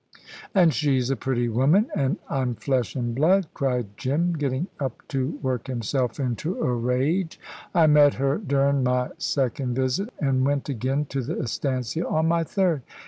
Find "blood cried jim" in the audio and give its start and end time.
3.13-4.33